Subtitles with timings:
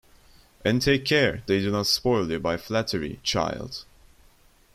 [0.65, 3.85] And take care they do not spoil you by flattery, child!